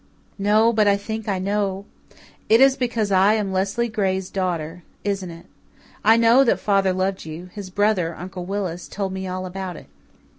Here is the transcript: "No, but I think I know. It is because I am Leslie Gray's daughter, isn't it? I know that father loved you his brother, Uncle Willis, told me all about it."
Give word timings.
"No, 0.39 0.73
but 0.73 0.87
I 0.87 0.97
think 0.97 1.27
I 1.29 1.37
know. 1.37 1.85
It 2.49 2.59
is 2.59 2.75
because 2.75 3.11
I 3.11 3.35
am 3.35 3.51
Leslie 3.53 3.87
Gray's 3.87 4.31
daughter, 4.31 4.81
isn't 5.03 5.29
it? 5.29 5.45
I 6.03 6.17
know 6.17 6.43
that 6.43 6.59
father 6.59 6.91
loved 6.91 7.23
you 7.23 7.51
his 7.53 7.69
brother, 7.69 8.15
Uncle 8.15 8.43
Willis, 8.45 8.87
told 8.87 9.13
me 9.13 9.27
all 9.27 9.45
about 9.45 9.75
it." 9.75 9.85